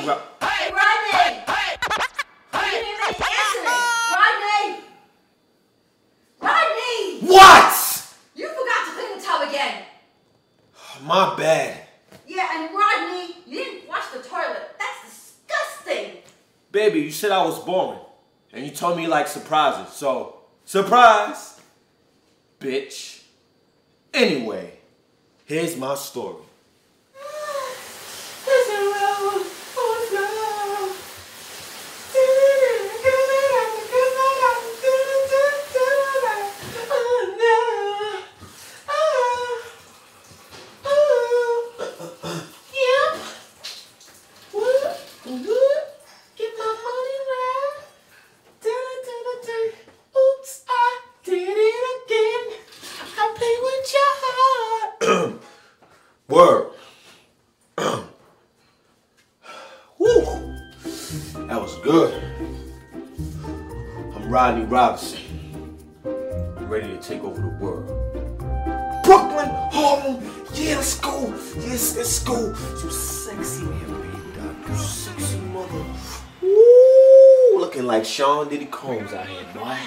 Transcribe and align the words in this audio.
going 0.00 0.10
on? 0.10 0.18
Rodney! 0.40 0.40
Rodney, 0.40 0.40
Ro- 0.40 0.46
Hey, 0.48 0.70
Rodney! 0.72 1.44
You 2.52 2.60
didn't 2.70 2.88
even 2.88 3.14
answer! 3.22 3.76
Rodney! 4.14 4.84
Rodney! 6.40 7.20
What? 7.26 8.14
You 8.34 8.48
forgot 8.48 8.86
to 8.86 8.90
clean 8.94 9.18
the 9.18 9.24
tub 9.24 9.48
again! 9.48 9.82
My 11.04 11.36
bad. 11.36 11.80
Yeah, 12.26 12.48
and 12.54 12.74
Rodney, 12.74 13.36
you 13.46 13.64
didn't 13.64 13.88
wash 13.88 14.08
the 14.12 14.20
toilet. 14.20 14.76
That's 14.78 15.34
disgusting! 15.46 16.22
Baby, 16.70 17.00
you 17.00 17.10
said 17.10 17.30
I 17.30 17.44
was 17.44 17.58
boring. 17.60 18.00
And 18.52 18.64
you 18.64 18.70
told 18.70 18.96
me 18.96 19.02
you 19.04 19.08
like 19.08 19.28
surprises. 19.28 19.92
So, 19.94 20.38
surprise, 20.64 21.60
bitch. 22.60 23.22
Anyway, 24.12 24.72
here's 25.44 25.76
my 25.76 25.94
story. 25.94 26.42
Get 46.36 46.52
my 46.56 46.64
money 46.64 47.18
right. 47.28 47.82
Oops, 50.16 50.64
I 50.68 51.00
did 51.24 51.56
it 51.58 51.84
again. 52.06 52.58
I 53.18 53.34
play 53.36 53.56
with 53.62 53.92
your 53.92 54.12
heart. 54.22 55.42
Word. 56.28 56.72
Woo. 57.78 58.04
That 61.46 61.58
was 61.58 61.74
good. 61.76 62.22
I'm 64.14 64.28
Rodney 64.28 64.66
Robinson. 64.66 65.20
I'm 66.04 66.68
ready 66.68 66.88
to 66.88 66.98
take 66.98 67.24
over 67.24 67.40
the 67.40 67.48
world. 67.64 67.86
Brooklyn, 69.04 69.48
Harlem, 69.72 70.22
yeah, 70.52 70.76
let's 70.76 71.00
go. 71.00 71.28
Yes, 71.60 71.96
let's 71.96 72.22
go. 72.22 72.48
You 72.48 72.90
sexy 72.90 73.62
man, 73.62 73.86
baby. 74.02 74.18
You 74.68 74.76
sexy 74.76 75.38
mother. 75.38 75.82
Woo. 76.42 77.58
Looking 77.58 77.86
like 77.86 78.04
Sean 78.04 78.50
Diddy 78.50 78.66
Combs 78.66 79.14
out 79.14 79.26
here, 79.26 79.46
boy. 79.54 79.78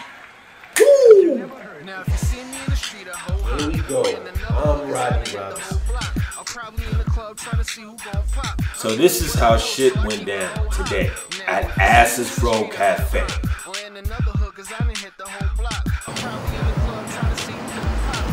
Woo. 0.79 1.51
Now 1.85 2.01
if 2.01 2.07
you 2.07 2.17
see 2.17 2.37
me 2.37 2.57
in 2.63 2.69
the 2.71 2.75
street, 2.75 3.07
I 3.07 3.15
hold 3.15 3.61
Here 3.61 3.69
we 3.69 3.87
go. 3.87 4.03
I'm 4.49 4.89
Rodney 4.89 5.37
Robinson. 5.37 5.80
So 8.75 8.95
this 8.95 9.21
is 9.21 9.33
how 9.33 9.57
shit 9.57 9.95
went 10.03 10.25
down 10.25 10.69
today 10.71 11.09
at 11.47 11.77
Asses 11.77 12.43
Row 12.43 12.67
Cafe. 12.67 13.21
Or 13.21 13.73
another 14.01 14.31
hood, 14.31 14.55
cause 14.55 14.71
I 14.71 14.79
done 14.79 14.95
hit 14.95 15.13
the 15.17 15.27
whole 15.27 15.57
block. 15.57 15.87
I'm 16.07 16.15
probably 16.15 16.57
in 16.57 16.65
the 16.65 16.73
club 16.73 17.07
trying 17.09 17.35
to 17.35 17.41
see 17.41 17.51
who 17.53 17.59
gon' 17.59 17.95
pop. 18.03 18.31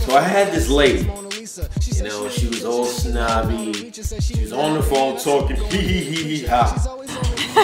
So 0.00 0.16
I 0.16 0.22
had 0.22 0.52
this 0.52 0.68
lady, 0.68 1.04
you 1.04 2.02
know, 2.02 2.28
she 2.28 2.48
was 2.48 2.64
all 2.64 2.84
snobby. 2.84 3.72
She 3.92 4.40
was 4.42 4.52
on 4.52 4.74
the 4.74 4.82
phone 4.82 5.18
talking 5.18 5.56
hee 5.70 5.78
hee 5.78 6.04
hee 6.04 6.36
hee 6.38 6.46
ha. 6.46 6.95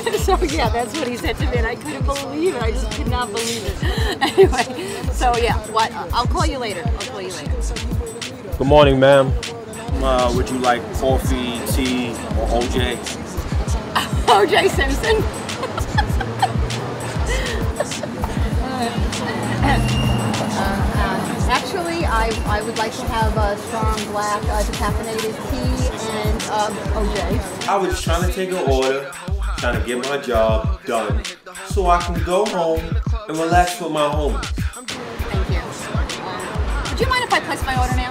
so 0.19 0.37
yeah, 0.43 0.69
that's 0.69 0.97
what 0.99 1.09
he 1.09 1.17
said 1.17 1.37
to 1.37 1.47
me, 1.51 1.57
and 1.59 1.67
I 1.67 1.77
couldn't 1.77 2.05
believe 2.05 2.55
it. 2.57 2.63
I 2.63 2.71
just 2.71 2.91
could 2.93 3.09
not 3.09 3.29
believe 3.31 3.65
it. 3.67 3.77
Anyway, 4.23 5.03
so 5.13 5.37
yeah, 5.37 5.57
what? 5.73 5.91
I'll 6.13 6.27
call 6.27 6.47
you 6.47 6.59
later. 6.59 6.83
I'll 6.87 7.07
call 7.11 7.23
you 7.23 7.31
later. 7.33 7.53
Good 8.59 8.67
morning, 8.67 9.01
ma'am. 9.01 9.33
Uh, 10.03 10.33
would 10.35 10.49
you 10.51 10.59
like 10.59 10.83
coffee, 10.95 11.61
tea, 11.73 12.11
or 12.39 12.47
OJ? 12.61 12.99
O.J. 14.29 14.69
Simpson. 14.69 15.23
Uh, 18.65 18.89
Actually, 21.51 22.05
I, 22.07 22.31
I 22.47 22.63
would 22.63 22.79
like 22.79 22.93
to 22.93 23.05
have 23.07 23.37
a 23.37 23.57
strong 23.69 23.97
black 24.13 24.43
uh, 24.45 24.63
decaffeinated 24.63 25.35
tea 25.51 25.89
and 26.11 26.43
um, 26.45 26.73
OJ. 26.95 27.69
I 27.69 27.77
was 27.77 28.01
trying 28.01 28.23
to 28.27 28.33
take 28.33 28.51
an 28.51 28.71
order, 28.71 29.11
trying 29.63 29.81
to 29.81 29.87
get 29.87 29.97
my 30.11 30.19
job 30.19 30.85
done, 30.87 31.23
so 31.69 31.87
I 31.87 32.03
can 32.03 32.21
go 32.25 32.45
home 32.47 32.83
and 33.29 33.39
relax 33.39 33.81
with 33.81 33.93
my 33.93 34.11
homies. 34.11 34.43
Thank 35.31 35.55
you. 35.55 35.63
Um, 36.27 36.91
would 36.91 36.99
you 36.99 37.07
mind 37.07 37.23
if 37.23 37.33
I 37.33 37.39
place 37.39 37.63
my 37.63 37.79
order 37.79 37.95
now? 37.95 38.11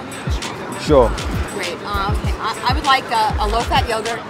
Sure. 0.80 1.12
Great. 1.52 1.76
Uh, 1.84 2.16
okay. 2.16 2.32
I, 2.40 2.56
I 2.70 2.72
would 2.72 2.88
like 2.88 3.04
a, 3.12 3.36
a 3.36 3.46
low-fat 3.52 3.84
yogurt, 3.84 4.24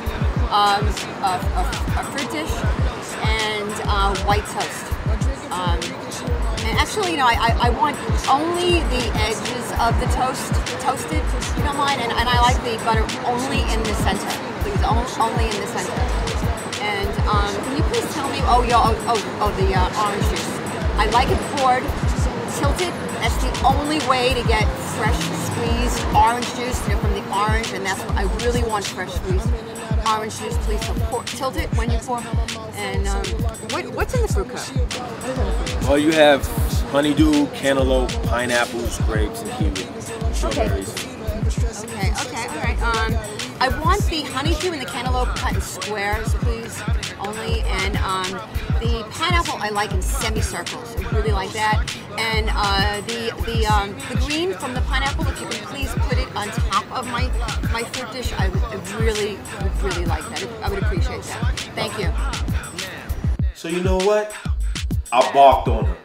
um, 0.50 0.82
a, 1.22 1.38
a, 1.38 1.62
a 1.94 2.02
fruit 2.10 2.26
dish, 2.34 2.50
and 3.22 3.70
uh, 3.86 4.18
white 4.26 4.42
toast. 4.50 4.90
Um, 5.54 5.78
and 6.66 6.74
actually, 6.74 7.12
you 7.12 7.18
know, 7.18 7.30
I, 7.30 7.38
I, 7.38 7.68
I 7.68 7.70
want 7.70 7.94
only 8.26 8.82
the 8.90 9.04
edges 9.22 9.70
of 9.78 9.94
the 10.02 10.10
toast 10.18 10.50
toasted, 10.82 11.22
if 11.22 11.56
you 11.56 11.62
don't 11.62 11.78
mind, 11.78 12.00
and, 12.02 12.10
and 12.10 12.26
I 12.28 12.42
like 12.42 12.58
the 12.66 12.82
butter 12.82 13.06
only 13.30 13.62
in 13.70 13.78
the 13.86 13.94
center, 14.02 14.26
please, 14.66 14.82
only, 14.82 15.06
only 15.22 15.46
in 15.54 15.62
the 15.62 15.70
center. 15.70 16.31
And 16.82 17.09
um, 17.31 17.54
can 17.65 17.76
you 17.76 17.82
please 17.84 18.12
tell 18.12 18.28
me? 18.28 18.38
Oh, 18.43 18.66
yeah. 18.66 18.82
Oh, 18.82 18.94
oh, 19.06 19.38
oh 19.41 19.50
the 19.54 19.70
uh, 19.70 20.03
orange 20.03 20.26
juice. 20.31 20.53
I 20.98 21.06
like 21.15 21.31
it 21.31 21.38
poured, 21.56 21.87
tilted. 22.59 22.93
That's 23.22 23.38
the 23.38 23.54
only 23.65 23.98
way 24.10 24.34
to 24.34 24.43
get 24.48 24.66
fresh 24.98 25.19
squeezed 25.47 26.03
orange 26.15 26.47
juice 26.56 26.76
you 26.88 26.94
know, 26.94 27.00
from 27.00 27.12
the 27.15 27.25
orange, 27.31 27.72
and 27.72 27.87
that's 27.87 28.03
what 28.03 28.16
I 28.16 28.25
really 28.44 28.62
want 28.65 28.84
fresh 28.84 29.12
squeezed 29.12 29.48
orange 30.06 30.38
juice. 30.38 30.59
Please 30.66 30.81
pour, 31.09 31.22
tilt 31.25 31.56
it 31.56 31.69
when 31.76 31.91
you 31.91 31.98
pour. 31.98 32.19
And 32.75 33.06
um, 33.06 33.25
what, 33.70 33.87
what's 33.94 34.14
in 34.14 34.22
the 34.22 34.28
fruit 34.28 34.49
cup? 34.50 35.87
Well, 35.88 35.99
you 35.99 36.12
have 36.12 36.44
honeydew, 36.91 37.47
cantaloupe, 37.54 38.10
pineapples, 38.25 38.99
grapes, 39.03 39.43
and 39.43 39.75
kiwi. 39.75 39.87
Strawberries. 40.32 40.93
Okay, 41.84 42.12
okay, 42.12 42.47
all 42.49 42.62
right. 42.62 42.82
Um, 42.82 43.41
I 43.62 43.68
want 43.78 44.04
the 44.06 44.22
honeydew 44.22 44.72
and 44.72 44.82
the 44.82 44.86
cantaloupe 44.86 45.36
cut 45.36 45.54
in 45.54 45.60
squares, 45.60 46.34
please, 46.40 46.82
only. 47.20 47.60
And 47.60 47.96
um, 47.98 48.28
the 48.80 49.06
pineapple 49.12 49.54
I 49.58 49.68
like 49.68 49.92
in 49.92 50.02
semicircles. 50.02 50.96
I 50.96 51.08
really 51.10 51.30
like 51.30 51.52
that. 51.52 51.84
And 52.18 52.50
uh, 52.52 53.00
the 53.02 53.30
the 53.46 53.64
um, 53.66 53.94
the 54.08 54.16
green 54.26 54.52
from 54.54 54.74
the 54.74 54.80
pineapple, 54.80 55.28
if 55.28 55.40
you 55.40 55.46
can 55.46 55.64
please 55.66 55.94
put 56.08 56.18
it 56.18 56.26
on 56.34 56.48
top 56.48 56.90
of 56.90 57.06
my 57.06 57.28
my 57.72 57.84
fruit 57.84 58.10
dish, 58.10 58.32
I 58.32 58.48
would 58.48 58.64
I 58.64 58.98
really 58.98 59.38
would 59.62 59.82
really 59.84 60.06
like 60.06 60.28
that. 60.30 60.44
I 60.60 60.68
would 60.68 60.82
appreciate 60.82 61.22
that. 61.22 61.60
Thank 61.76 61.96
you. 62.00 62.12
So 63.54 63.68
you 63.68 63.80
know 63.84 63.98
what? 63.98 64.34
I 65.12 65.32
barked 65.32 65.68
on 65.68 65.84
her. 65.84 65.96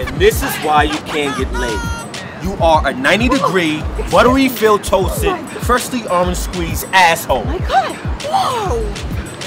And 0.00 0.20
this 0.20 0.42
is 0.42 0.52
why 0.64 0.82
you 0.82 0.98
can't 1.06 1.38
get 1.38 1.52
laid. 1.52 2.00
You 2.42 2.54
are 2.54 2.88
a 2.88 2.94
90 2.94 3.28
degree, 3.28 3.82
buttery 4.10 4.48
filled 4.48 4.82
toasted, 4.82 5.36
freshly 5.70 6.04
orange 6.08 6.36
squeezed 6.36 6.84
asshole. 6.92 7.44
My 7.44 7.56
God! 7.58 7.94
Whoa! 8.24 8.82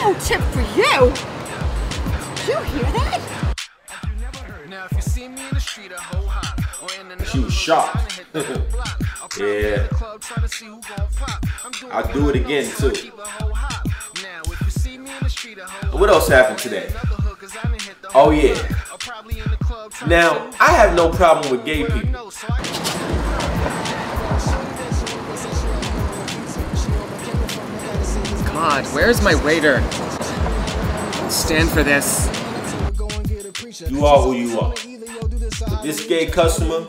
No 0.02 0.18
tip 0.22 0.40
for 0.54 0.62
you. 0.62 1.12
Did 2.38 2.48
you 2.48 2.60
hear 2.72 2.90
that? 2.94 3.20
Now 4.70 4.86
if 4.86 4.94
you 4.94 5.02
see 5.02 5.28
me 5.28 5.42
in 5.42 5.54
the 5.54 5.60
street, 5.60 5.92
I 5.92 6.02
hold 6.02 6.30
hot. 6.30 6.62
Or 6.82 6.88
in 6.98 7.08
another 7.12 7.26
She 7.26 7.40
was 7.40 7.54
shocked. 7.54 7.98
I 7.98 8.00
done 8.00 8.10
hit 8.12 8.32
the 8.32 8.44
whole 8.44 8.66
block. 8.72 9.02
I'm 9.22 9.28
probably 9.28 9.58
in 9.58 9.64
Yeah. 9.66 9.84
the 9.84 9.96
club 9.96 10.22
trying 10.22 10.48
to 10.48 10.56
see 10.56 10.66
who 10.68 10.80
gon' 10.96 11.08
pop. 11.18 11.46
I'm 11.66 11.72
doing 11.74 11.92
I'll 11.92 12.14
do 12.14 12.30
it 12.30 12.36
again, 12.38 12.64
know, 12.68 12.72
so 12.72 12.88
I 12.88 12.92
too. 12.94 13.02
keep 13.02 13.18
a 13.20 13.26
whole 13.28 13.54
hop. 13.54 13.86
Now 14.24 14.42
if 14.46 14.62
you 14.62 14.70
see 14.72 14.98
me 14.98 15.12
in 15.12 15.24
the 15.24 15.30
street, 15.30 15.58
What 15.92 16.10
else 16.10 16.30
happened 16.30 16.58
today? 16.58 16.88
another 16.90 17.22
hood, 17.22 17.38
'cause 17.38 17.52
I 17.58 17.64
done 17.68 17.74
hit 17.80 18.02
the 18.02 18.08
Oh, 18.16 18.30
yeah. 18.32 18.54
block. 18.54 18.94
I'm 18.94 18.98
probably 19.00 19.40
in 19.40 19.50
the 19.52 19.58
club 19.58 19.92
trying 19.92 20.10
to 20.10 20.16
Now, 20.16 20.52
I 20.62 20.72
have 20.72 20.96
no 20.96 21.10
problem 21.10 21.52
with 21.52 21.66
gay 21.66 21.84
people. 21.84 22.24
God, 28.66 28.86
where's 28.94 29.22
my 29.22 29.36
waiter? 29.44 29.82
Stand 31.30 31.70
for 31.70 31.84
this. 31.84 32.26
You 33.92 34.06
are 34.06 34.22
who 34.22 34.36
you 34.36 34.58
are. 34.58 34.74
But 35.68 35.84
this 35.84 36.08
gay 36.08 36.28
customer, 36.28 36.88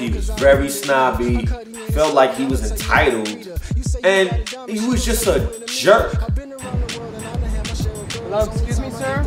he 0.00 0.10
was 0.10 0.30
very 0.30 0.68
snobby, 0.68 1.46
felt 1.92 2.12
like 2.12 2.34
he 2.34 2.44
was 2.46 2.72
entitled, 2.72 3.28
and 4.02 4.48
he 4.68 4.84
was 4.88 5.04
just 5.04 5.28
a 5.28 5.48
jerk. 5.68 6.12
Hello, 8.24 8.50
excuse 8.50 8.80
me, 8.80 8.90
sir? 8.90 9.24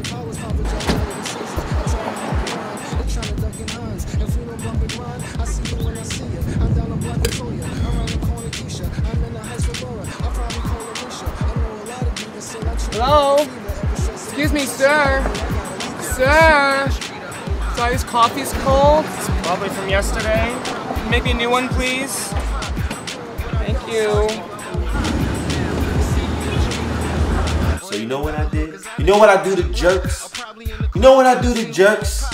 Hello? 12.91 13.37
Excuse 14.11 14.51
me, 14.51 14.65
sir. 14.65 15.23
Sir. 16.01 16.89
Guy's 17.77 18.03
coffee's 18.03 18.51
cold. 18.63 19.05
It's 19.05 19.29
probably 19.47 19.69
from 19.69 19.87
yesterday. 19.89 20.53
Make 21.09 21.23
me 21.23 21.31
a 21.31 21.33
new 21.35 21.49
one, 21.49 21.69
please. 21.69 22.27
Thank 23.61 23.77
you. 23.87 24.27
So 27.87 27.95
you 27.95 28.07
know 28.07 28.21
what 28.21 28.35
I 28.35 28.49
did? 28.49 28.79
You 28.97 29.05
know 29.05 29.17
what 29.17 29.29
I 29.29 29.43
do 29.43 29.55
to 29.55 29.63
jerks? 29.71 30.31
You 30.95 31.01
know 31.01 31.15
what 31.15 31.25
I 31.25 31.39
do 31.39 31.53
to 31.53 31.71
jerks? 31.71 32.25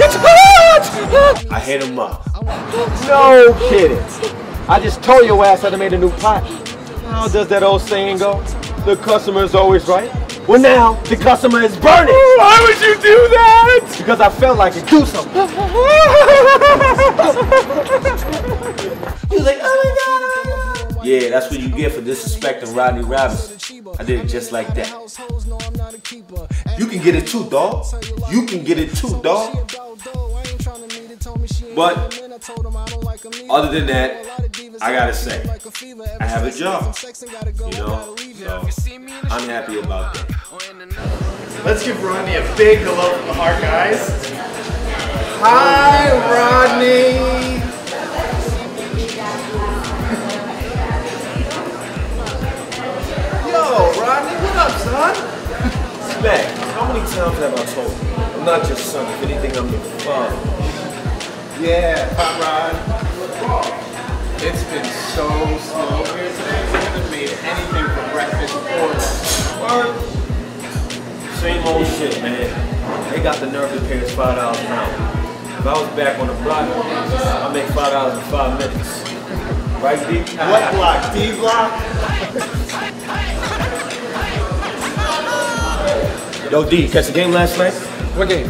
It's 0.00 0.16
hot! 0.16 1.46
I 1.50 1.58
hit 1.58 1.80
them 1.80 1.98
up. 1.98 2.26
No 3.06 3.56
kidding. 3.68 3.98
I 4.68 4.78
just 4.80 5.02
told 5.02 5.24
your 5.24 5.42
ass 5.44 5.64
I'd 5.64 5.72
have 5.72 5.78
made 5.78 5.94
a 5.94 5.98
new 5.98 6.10
pot. 6.10 6.67
How 7.10 7.28
does 7.28 7.48
that 7.48 7.62
old 7.62 7.82
saying 7.82 8.18
go? 8.18 8.40
The 8.84 8.96
customer 8.96 9.42
is 9.42 9.54
always 9.54 9.86
right. 9.88 10.10
Well, 10.46 10.60
now 10.60 10.94
the 11.04 11.16
customer 11.16 11.60
is 11.60 11.76
burning. 11.76 12.14
Why 12.14 12.58
would 12.62 12.80
you 12.80 12.94
do 13.02 13.28
that? 13.28 13.94
Because 13.98 14.20
I 14.20 14.30
felt 14.30 14.56
like 14.58 14.76
it. 14.76 14.86
Do 14.86 15.04
something. 15.04 15.32
He 19.28 19.36
was 19.36 19.44
like, 19.44 19.58
oh 19.60 19.82
my 19.84 19.90
god, 20.00 20.22
oh 20.22 20.94
my. 20.96 21.02
Yeah, 21.04 21.28
that's 21.30 21.50
what 21.50 21.60
you 21.60 21.68
get 21.68 21.92
for 21.92 22.00
disrespecting 22.00 22.74
Rodney 22.74 23.02
Robinson. 23.02 23.58
I 23.98 24.02
did 24.04 24.20
it 24.20 24.28
just 24.28 24.52
like 24.52 24.72
that. 24.74 24.88
You 26.78 26.86
can 26.86 27.02
get 27.02 27.14
it 27.14 27.26
too, 27.26 27.48
dog. 27.50 27.84
You 28.30 28.46
can 28.46 28.64
get 28.64 28.78
it 28.78 28.94
too, 28.94 29.20
dog. 29.22 29.54
But 31.76 31.98
other 33.50 33.70
than 33.70 33.86
that, 33.86 34.47
I 34.80 34.92
gotta 34.92 35.12
say, 35.12 35.42
I 36.20 36.26
have 36.26 36.44
a 36.44 36.50
job. 36.50 36.94
You 36.96 38.44
know, 38.44 38.68
so 38.70 38.92
I'm 39.30 39.48
happy 39.48 39.78
about 39.80 40.14
that. 40.14 41.62
Let's 41.64 41.84
give 41.84 42.02
Rodney 42.02 42.36
a 42.36 42.56
big 42.56 42.78
hello 42.78 43.16
from 43.16 43.26
the 43.26 43.34
heart, 43.34 43.60
guys. 43.60 44.08
Hi, 45.40 46.12
Rodney. 46.30 47.18
Yo, 53.50 54.00
Rodney, 54.00 54.36
what 54.44 54.56
up, 54.56 54.72
son? 54.80 55.14
Mac, 56.22 56.44
how 56.74 56.86
many 56.92 57.00
times 57.00 57.38
have 57.38 57.54
I 57.54 57.64
told 57.74 57.90
you? 57.90 58.38
I'm 58.38 58.44
not 58.44 58.68
your 58.68 58.76
son. 58.76 59.06
If 59.14 59.22
anything, 59.30 59.56
I'm 59.58 59.68
your 59.70 59.80
father. 60.00 60.36
Yeah, 61.60 62.08
Hot 62.14 62.40
Rod. 62.40 63.87
It's 64.40 64.62
been 64.70 64.84
so 64.84 65.26
slow 65.58 66.04
here 66.14 66.30
today. 66.30 66.62
We 66.70 66.78
haven't 66.78 67.10
made 67.10 67.30
anything 67.42 67.86
for 67.90 68.04
breakfast 68.12 68.54
or 68.54 68.88
Word. 69.60 69.90
Same 71.38 71.66
old 71.66 71.84
shit, 71.86 72.22
man. 72.22 73.10
They 73.10 73.20
got 73.20 73.40
the 73.40 73.50
nerve 73.50 73.72
to 73.72 73.80
pay 73.88 74.00
us 74.00 74.14
five 74.14 74.36
dollars 74.36 74.60
an 74.60 74.66
hour. 74.66 74.92
If 75.58 75.66
I 75.66 75.72
was 75.72 75.88
back 75.96 76.20
on 76.20 76.28
the 76.28 76.34
block, 76.44 76.68
I'd 76.68 77.52
make 77.52 77.66
five 77.70 77.90
dollars 77.92 78.14
in 78.16 78.24
five 78.30 78.58
minutes. 78.60 79.02
Right, 79.82 79.98
D? 80.08 80.20
what 80.36 80.72
block? 80.74 81.12
D 81.12 81.32
block? 81.34 81.72
Yo, 86.52 86.68
D, 86.70 86.88
catch 86.88 87.06
the 87.08 87.12
game 87.12 87.32
last 87.32 87.58
night? 87.58 87.74
What 88.16 88.28
game? 88.28 88.48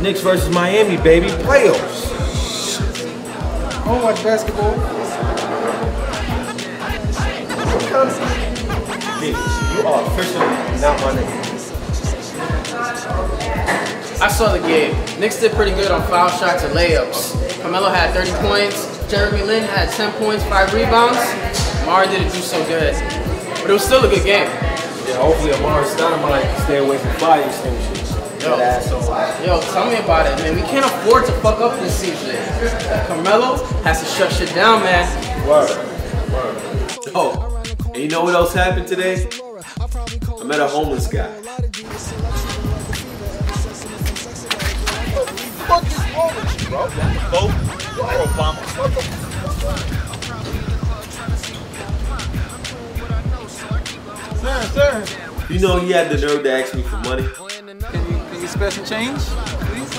Knicks 0.00 0.20
versus 0.20 0.48
Miami, 0.54 0.96
baby. 1.02 1.26
Playoffs. 1.42 2.13
Oh, 3.86 4.00
watch 4.02 4.22
basketball. 4.22 4.72
D, 9.20 9.28
you 9.28 9.86
are 9.86 10.02
officially 10.06 10.46
not 10.80 10.98
my 11.00 11.12
nigga. 11.12 11.44
I 14.20 14.28
saw 14.28 14.52
the 14.52 14.60
game. 14.60 14.94
Knicks 15.20 15.38
did 15.38 15.52
pretty 15.52 15.72
good 15.72 15.90
on 15.90 16.02
foul 16.08 16.30
shots 16.30 16.62
and 16.64 16.74
layups. 16.74 17.60
Carmelo 17.60 17.90
had 17.90 18.14
30 18.14 18.32
points. 18.48 19.10
Jeremy 19.10 19.42
Lin 19.42 19.64
had 19.64 19.90
10 19.90 20.12
points, 20.14 20.44
5 20.44 20.72
rebounds. 20.72 21.18
Mara 21.84 22.06
didn't 22.06 22.32
do 22.32 22.40
so 22.40 22.64
good. 22.66 22.94
But 23.60 23.68
it 23.68 23.72
was 23.72 23.84
still 23.84 24.04
a 24.04 24.08
good 24.08 24.24
game. 24.24 24.48
Yeah, 25.06 25.20
hopefully 25.20 25.52
Amar'e 25.52 25.84
Stoudemire 25.84 26.40
can 26.42 26.60
stay 26.64 26.78
away 26.78 26.96
from 26.96 27.10
fire 27.16 27.42
extinguishers. 27.42 27.93
Yo. 28.44 28.58
That 28.58 28.82
asshole. 28.82 29.46
Yo, 29.46 29.60
tell 29.72 29.88
me 29.88 29.96
about 29.96 30.26
it, 30.26 30.36
man. 30.42 30.54
We 30.54 30.60
can't 30.68 30.84
afford 30.84 31.24
to 31.24 31.32
fuck 31.40 31.60
up 31.60 31.80
this 31.80 31.96
season. 31.96 32.36
Carmelo 33.06 33.64
has 33.84 34.00
to 34.00 34.06
shut 34.06 34.30
shit 34.30 34.54
down, 34.54 34.82
man. 34.82 35.08
Word. 35.48 35.70
Word. 36.30 36.56
Oh, 37.14 37.64
and 37.86 37.96
you 37.96 38.08
know 38.08 38.22
what 38.22 38.34
else 38.34 38.52
happened 38.52 38.86
today? 38.86 39.26
I 39.40 40.44
met 40.44 40.60
a 40.60 40.66
homeless 40.66 41.06
guy. 41.06 41.30
What 45.66 45.82
is 45.86 45.98
wrong 46.14 46.34
with 46.36 46.62
you, 46.62 46.68
bro? 46.68 46.86
Vote 47.32 47.54
for 47.96 48.04
Obama. 48.28 48.60
Sir, 54.38 54.60
sir. 54.74 55.02
You 55.48 55.60
know 55.60 55.80
he 55.80 55.92
had 55.92 56.10
the 56.10 56.18
nerve 56.18 56.42
to 56.42 56.52
ask 56.52 56.74
me 56.74 56.82
for 56.82 56.98
money. 56.98 57.26
Can 58.54 58.62
you, 58.62 58.70
can 58.70 58.70
you 58.70 58.70
spare 58.70 58.70
some 58.70 58.84
change, 58.84 59.18
please? 59.68 59.98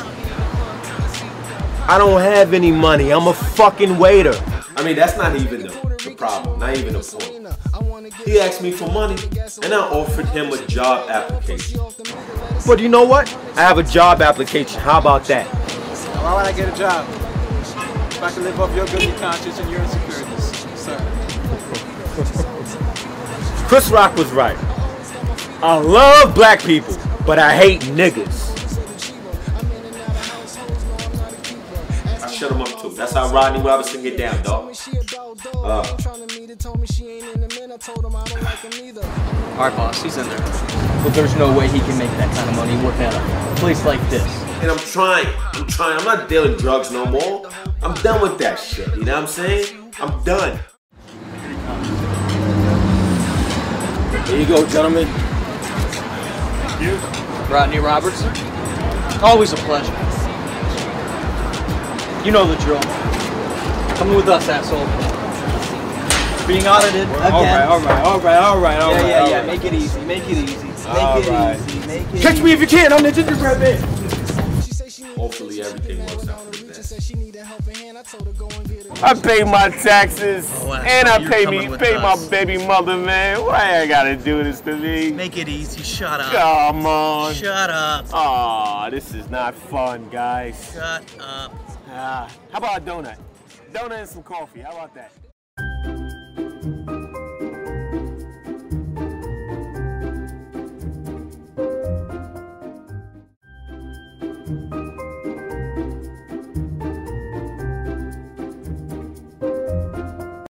I 1.88 1.98
don't 1.98 2.22
have 2.22 2.54
any 2.54 2.72
money. 2.72 3.12
I'm 3.12 3.28
a 3.28 3.34
fucking 3.34 3.98
waiter. 4.00 4.34
I 4.76 4.84
mean, 4.84 4.96
that's 4.96 5.18
not 5.18 5.36
even 5.36 5.64
the, 5.64 5.70
the 6.04 6.16
problem. 6.18 6.60
Not 6.60 6.78
even 6.78 6.94
the 6.94 7.00
point. 7.00 8.16
He 8.26 8.40
asked 8.40 8.62
me 8.62 8.72
for 8.72 8.92
money, 8.92 9.18
and 9.64 9.74
I 9.74 9.80
offered 9.90 10.28
him 10.30 10.52
a 10.52 10.66
job 10.68 11.10
application. 11.10 11.80
But 12.66 12.80
you 12.80 12.90
know 12.90 13.04
what? 13.04 13.32
I 13.56 13.62
have 13.62 13.78
a 13.78 13.84
job 13.84 14.22
application. 14.22 14.80
How 14.82 15.00
about 15.00 15.26
that? 15.26 15.46
Why 15.48 16.36
would 16.36 16.46
I 16.46 16.52
get 16.56 16.74
a 16.74 16.78
job? 16.78 17.08
If 17.10 18.24
I 18.24 18.32
can 18.32 18.44
live 18.44 18.60
off 18.60 18.76
your 18.76 18.86
guilty 18.88 19.12
conscience 19.20 19.60
and 19.60 19.70
your 19.70 19.82
insecurities, 19.82 20.80
sir. 20.80 20.98
Chris 23.68 23.90
Rock 23.92 24.16
was 24.16 24.32
right. 24.32 24.58
I 25.62 25.78
love 25.78 26.34
black 26.34 26.62
people, 26.62 26.98
but 27.26 27.38
I 27.38 27.56
hate 27.56 27.82
niggas. 27.82 28.45
Shut 32.46 32.56
him 32.56 32.62
up 32.62 32.82
too. 32.82 32.90
That's 32.90 33.14
how 33.14 33.32
Rodney 33.34 33.62
Robinson 33.62 34.04
get 34.04 34.18
down, 34.18 34.42
dog. 34.44 34.76
Uh, 35.56 35.84
Our 39.58 39.72
boss, 39.72 40.02
he's 40.04 40.18
in 40.18 40.28
there. 40.28 40.38
But 41.04 41.10
there's 41.14 41.36
no 41.36 41.56
way 41.58 41.68
he 41.68 41.80
can 41.80 41.98
make 41.98 42.10
that 42.12 42.34
kind 42.36 42.50
of 42.50 42.56
money 42.56 42.76
working 42.84 43.04
at 43.04 43.14
a 43.14 43.56
place 43.60 43.84
like 43.86 44.02
this. 44.10 44.24
and 44.62 44.70
I'm 44.72 44.78
trying. 44.78 45.28
I'm 45.54 45.68
trying. 45.68 45.98
I'm 46.00 46.06
not 46.06 46.30
dealing 46.30 46.56
drugs 46.58 46.92
no 46.92 47.06
more. 47.06 47.50
I'm 47.82 47.94
done 48.02 48.22
with 48.22 48.38
that 48.40 48.60
shit. 48.60 48.88
You 48.96 49.06
know 49.06 49.14
what 49.14 49.22
I'm 49.24 49.28
saying? 49.28 49.94
I'm 50.00 50.24
done. 50.24 50.60
Here 54.28 54.40
you 54.40 54.46
go, 54.48 54.68
gentlemen. 54.68 55.08
You, 56.82 56.96
Rodney 57.54 57.80
Robertson, 57.80 58.30
always 59.24 59.54
a 59.54 59.58
pleasure. 59.58 59.94
You 62.26 62.32
know 62.32 62.46
the 62.48 62.56
drill. 62.64 62.82
Coming 63.98 64.16
with 64.16 64.28
us, 64.28 64.50
asshole. 64.50 64.80
Being 66.48 66.66
audited 66.66 67.04
again. 67.04 67.32
All 67.32 67.44
right, 67.44 67.64
all 67.66 67.80
right, 67.80 68.04
all 68.04 68.20
right, 68.20 68.38
all 68.38 68.60
right, 68.60 68.82
all 68.82 68.92
yeah, 68.94 69.02
right. 69.02 69.08
yeah, 69.10 69.20
all 69.20 69.30
yeah. 69.30 69.38
right. 69.38 69.48
Make 69.48 69.66
it 69.66 69.74
easy. 69.74 70.02
Make 70.06 70.24
it 70.24 70.38
easy. 70.38 70.66
Make 70.66 70.88
All 70.88 71.18
it 71.22 71.28
right. 71.30 71.60
easy. 71.60 71.88
Make 71.88 72.02
it 72.14 72.22
Catch 72.22 72.34
easy. 72.36 72.44
me 72.44 72.52
if 72.54 72.62
you 72.62 72.68
can. 72.68 72.94
I'm 72.94 73.04
the 73.04 73.12
gingerbread 73.12 73.60
man. 73.60 73.82
Hopefully 75.16 75.62
everything 75.62 76.00
works 76.00 76.28
out 76.28 76.56
for 76.56 76.66
the 76.66 76.68
best. 76.68 77.02
I 79.04 79.14
pay 79.14 79.44
my 79.44 79.70
taxes 79.70 80.50
Oh, 80.62 80.70
wow. 80.70 80.82
and 80.84 81.08
I 81.08 81.18
You're 81.20 81.30
pay 81.32 81.46
me 81.46 81.78
pay 81.78 81.96
us. 81.96 82.02
my 82.02 82.30
baby 82.30 82.58
mother, 82.66 82.98
man. 82.98 83.42
Why 83.46 83.82
I 83.82 83.88
gotta 83.88 84.16
do 84.16 84.44
this 84.44 84.62
to 84.62 84.76
me? 84.78 85.12
Make 85.12 85.38
it 85.38 85.48
easy. 85.48 85.84
Shut 85.84 86.20
up. 86.22 86.32
Come 86.32 86.86
on. 86.86 87.34
Shut 87.34 87.70
up. 87.70 88.06
Aw, 88.14 88.90
this 88.90 89.14
is 89.14 89.30
not 89.30 89.56
fun, 89.56 90.10
guys. 90.10 90.72
Shut 90.74 91.04
up. 91.20 91.54
Ah, 91.98 92.30
how 92.52 92.58
about 92.58 92.80
a 92.80 92.82
donut? 92.82 93.18
Donut 93.72 94.00
and 94.00 94.10
some 94.10 94.22
coffee. 94.22 94.60
How 94.60 94.72
about 94.72 94.94
that? 94.96 95.14